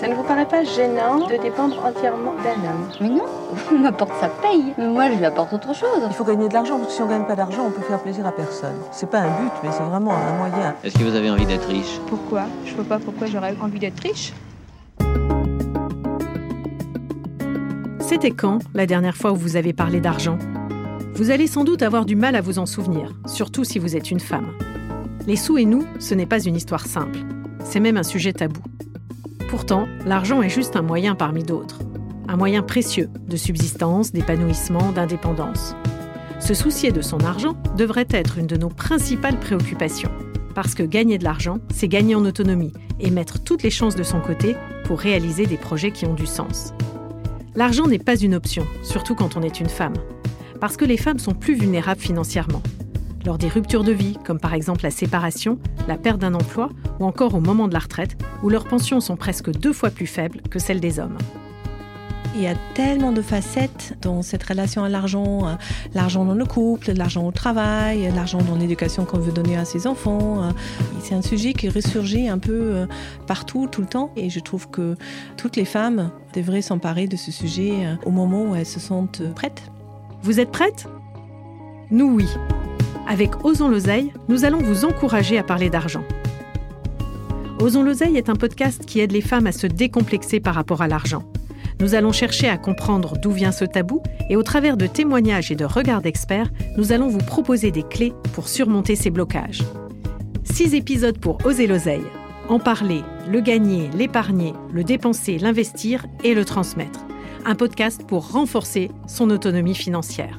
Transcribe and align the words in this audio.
Ça 0.00 0.06
ne 0.06 0.14
vous 0.14 0.22
paraît 0.22 0.46
pas 0.46 0.62
gênant 0.62 1.26
de 1.26 1.42
dépendre 1.42 1.84
entièrement 1.84 2.34
d'un 2.44 2.70
homme 2.70 2.88
Mais 3.00 3.08
non, 3.08 3.24
on 3.72 3.78
m'apporte 3.78 4.12
sa 4.20 4.28
paye. 4.28 4.72
Mais 4.78 4.86
moi, 4.86 5.10
je 5.10 5.16
lui 5.16 5.24
apporte 5.24 5.52
autre 5.52 5.74
chose. 5.74 6.02
Il 6.06 6.14
faut 6.14 6.22
gagner 6.22 6.48
de 6.48 6.54
l'argent, 6.54 6.78
parce 6.78 6.90
que 6.90 6.94
si 6.94 7.02
on 7.02 7.08
gagne 7.08 7.24
pas 7.24 7.34
d'argent, 7.34 7.64
on 7.66 7.70
peut 7.72 7.82
faire 7.82 7.98
plaisir 7.98 8.24
à 8.24 8.30
personne. 8.30 8.76
C'est 8.92 9.10
pas 9.10 9.22
un 9.22 9.28
but, 9.28 9.50
mais 9.64 9.70
c'est 9.72 9.82
vraiment 9.82 10.12
un 10.12 10.36
moyen. 10.36 10.76
Est-ce 10.84 10.96
que 10.96 11.02
vous 11.02 11.16
avez 11.16 11.28
envie 11.28 11.46
d'être 11.46 11.66
riche? 11.66 11.98
Pourquoi? 12.06 12.44
Je 12.64 12.74
vois 12.76 12.84
pas 12.84 13.00
pourquoi 13.00 13.26
j'aurais 13.26 13.56
envie 13.60 13.80
d'être 13.80 13.98
riche. 13.98 14.32
C'était 17.98 18.30
quand 18.30 18.60
la 18.74 18.86
dernière 18.86 19.16
fois 19.16 19.32
où 19.32 19.36
vous 19.36 19.56
avez 19.56 19.72
parlé 19.72 20.00
d'argent? 20.00 20.38
Vous 21.14 21.32
allez 21.32 21.48
sans 21.48 21.64
doute 21.64 21.82
avoir 21.82 22.04
du 22.04 22.14
mal 22.14 22.36
à 22.36 22.40
vous 22.40 22.60
en 22.60 22.66
souvenir, 22.66 23.12
surtout 23.26 23.64
si 23.64 23.80
vous 23.80 23.96
êtes 23.96 24.12
une 24.12 24.20
femme. 24.20 24.52
Les 25.26 25.34
sous 25.34 25.58
et 25.58 25.64
nous, 25.64 25.84
ce 25.98 26.14
n'est 26.14 26.24
pas 26.24 26.40
une 26.40 26.54
histoire 26.54 26.86
simple. 26.86 27.18
C'est 27.64 27.80
même 27.80 27.96
un 27.96 28.04
sujet 28.04 28.32
tabou. 28.32 28.60
Pourtant, 29.48 29.88
l'argent 30.04 30.42
est 30.42 30.50
juste 30.50 30.76
un 30.76 30.82
moyen 30.82 31.14
parmi 31.14 31.42
d'autres. 31.42 31.80
Un 32.28 32.36
moyen 32.36 32.62
précieux 32.62 33.08
de 33.26 33.36
subsistance, 33.38 34.12
d'épanouissement, 34.12 34.92
d'indépendance. 34.92 35.74
Se 36.38 36.52
soucier 36.52 36.92
de 36.92 37.00
son 37.00 37.20
argent 37.20 37.56
devrait 37.74 38.06
être 38.10 38.36
une 38.36 38.46
de 38.46 38.58
nos 38.58 38.68
principales 38.68 39.40
préoccupations. 39.40 40.10
Parce 40.54 40.74
que 40.74 40.82
gagner 40.82 41.16
de 41.16 41.24
l'argent, 41.24 41.60
c'est 41.72 41.88
gagner 41.88 42.14
en 42.14 42.26
autonomie 42.26 42.74
et 43.00 43.10
mettre 43.10 43.42
toutes 43.42 43.62
les 43.62 43.70
chances 43.70 43.96
de 43.96 44.02
son 44.02 44.20
côté 44.20 44.54
pour 44.84 44.98
réaliser 44.98 45.46
des 45.46 45.56
projets 45.56 45.92
qui 45.92 46.04
ont 46.04 46.14
du 46.14 46.26
sens. 46.26 46.74
L'argent 47.54 47.86
n'est 47.86 47.98
pas 47.98 48.16
une 48.16 48.34
option, 48.34 48.66
surtout 48.82 49.14
quand 49.14 49.38
on 49.38 49.42
est 49.42 49.60
une 49.60 49.70
femme. 49.70 49.96
Parce 50.60 50.76
que 50.76 50.84
les 50.84 50.98
femmes 50.98 51.18
sont 51.18 51.34
plus 51.34 51.54
vulnérables 51.54 52.00
financièrement. 52.00 52.62
Lors 53.26 53.38
des 53.38 53.48
ruptures 53.48 53.84
de 53.84 53.92
vie, 53.92 54.16
comme 54.24 54.38
par 54.38 54.54
exemple 54.54 54.82
la 54.84 54.90
séparation, 54.90 55.58
la 55.86 55.96
perte 55.96 56.18
d'un 56.18 56.34
emploi 56.34 56.70
ou 57.00 57.04
encore 57.04 57.34
au 57.34 57.40
moment 57.40 57.68
de 57.68 57.72
la 57.72 57.80
retraite, 57.80 58.16
où 58.42 58.48
leurs 58.48 58.64
pensions 58.64 59.00
sont 59.00 59.16
presque 59.16 59.50
deux 59.50 59.72
fois 59.72 59.90
plus 59.90 60.06
faibles 60.06 60.40
que 60.50 60.58
celles 60.58 60.80
des 60.80 61.00
hommes. 61.00 61.18
Il 62.34 62.42
y 62.42 62.46
a 62.46 62.54
tellement 62.74 63.10
de 63.10 63.22
facettes 63.22 63.96
dans 64.00 64.22
cette 64.22 64.44
relation 64.44 64.84
à 64.84 64.88
l'argent, 64.88 65.48
euh, 65.48 65.54
l'argent 65.94 66.24
dans 66.24 66.34
le 66.34 66.44
couple, 66.44 66.92
l'argent 66.92 67.26
au 67.26 67.32
travail, 67.32 68.08
l'argent 68.14 68.38
dans 68.38 68.54
l'éducation 68.54 69.04
qu'on 69.04 69.18
veut 69.18 69.32
donner 69.32 69.56
à 69.56 69.64
ses 69.64 69.86
enfants. 69.86 70.44
Euh. 70.44 70.50
C'est 71.02 71.14
un 71.14 71.22
sujet 71.22 71.52
qui 71.52 71.68
ressurgit 71.68 72.28
un 72.28 72.38
peu 72.38 72.52
euh, 72.52 72.86
partout, 73.26 73.66
tout 73.66 73.80
le 73.80 73.88
temps, 73.88 74.12
et 74.14 74.30
je 74.30 74.38
trouve 74.40 74.70
que 74.70 74.94
toutes 75.36 75.56
les 75.56 75.64
femmes 75.64 76.12
devraient 76.32 76.62
s'emparer 76.62 77.08
de 77.08 77.16
ce 77.16 77.32
sujet 77.32 77.98
au 78.04 78.10
moment 78.10 78.50
où 78.50 78.54
elles 78.54 78.66
se 78.66 78.78
sentent 78.78 79.22
prêtes. 79.34 79.62
Vous 80.22 80.38
êtes 80.38 80.52
prêtes? 80.52 80.86
Nous 81.90 82.06
oui. 82.06 82.26
Avec 83.10 83.42
Osons 83.42 83.70
l'oseille, 83.70 84.12
nous 84.28 84.44
allons 84.44 84.58
vous 84.58 84.84
encourager 84.84 85.38
à 85.38 85.42
parler 85.42 85.70
d'argent. 85.70 86.04
Osons 87.58 87.82
l'oseille 87.82 88.18
est 88.18 88.28
un 88.28 88.34
podcast 88.34 88.84
qui 88.84 89.00
aide 89.00 89.12
les 89.12 89.22
femmes 89.22 89.46
à 89.46 89.52
se 89.52 89.66
décomplexer 89.66 90.40
par 90.40 90.54
rapport 90.54 90.82
à 90.82 90.88
l'argent. 90.88 91.22
Nous 91.80 91.94
allons 91.94 92.12
chercher 92.12 92.50
à 92.50 92.58
comprendre 92.58 93.16
d'où 93.16 93.30
vient 93.30 93.50
ce 93.50 93.64
tabou 93.64 94.02
et 94.28 94.36
au 94.36 94.42
travers 94.42 94.76
de 94.76 94.86
témoignages 94.86 95.50
et 95.50 95.56
de 95.56 95.64
regards 95.64 96.02
d'experts, 96.02 96.50
nous 96.76 96.92
allons 96.92 97.08
vous 97.08 97.16
proposer 97.18 97.70
des 97.70 97.82
clés 97.82 98.12
pour 98.34 98.46
surmonter 98.46 98.94
ces 98.94 99.08
blocages. 99.08 99.62
Six 100.44 100.74
épisodes 100.74 101.18
pour 101.18 101.38
oser 101.46 101.66
l'oseille. 101.66 102.04
En 102.50 102.58
parler, 102.58 103.00
le 103.26 103.40
gagner, 103.40 103.88
l'épargner, 103.96 104.52
le 104.70 104.84
dépenser, 104.84 105.38
l'investir 105.38 106.04
et 106.24 106.34
le 106.34 106.44
transmettre. 106.44 107.06
Un 107.46 107.54
podcast 107.54 108.02
pour 108.06 108.32
renforcer 108.32 108.90
son 109.06 109.30
autonomie 109.30 109.74
financière. 109.74 110.36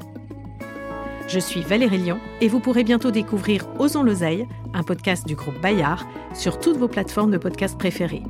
Je 1.30 1.40
suis 1.40 1.62
Valérie 1.62 2.00
Lyon 2.00 2.20
et 2.42 2.48
vous 2.48 2.60
pourrez 2.60 2.84
bientôt 2.84 3.12
découvrir 3.12 3.68
Osons 3.78 4.02
l'oseille, 4.02 4.48
un 4.74 4.82
podcast 4.82 5.28
du 5.28 5.36
groupe 5.36 5.62
Bayard, 5.62 6.08
sur 6.34 6.60
toutes 6.60 6.78
vos 6.78 6.88
plateformes 6.88 7.30
de 7.30 7.38
podcast 7.38 7.78
préférées 7.78 8.24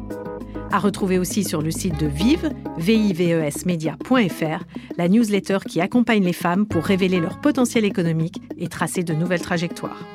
à 0.72 0.80
retrouver 0.80 1.18
aussi 1.18 1.44
sur 1.44 1.62
le 1.62 1.72
site 1.72 2.00
de 2.00 2.08
Vive, 2.08 2.52
vivesmedia.fr, 2.78 4.64
la 4.98 5.08
newsletter 5.08 5.60
qui 5.68 5.82
accompagne 5.82 6.24
les 6.24 6.34
femmes 6.34 6.68
pour 6.68 6.84
révéler 6.84 7.20
leur 7.20 7.42
potentiel 7.42 7.86
économique 7.86 8.42
et 8.58 8.68
tracer 8.68 9.04
de 9.04 9.14
nouvelles 9.14 9.42
trajectoires. 9.42 10.06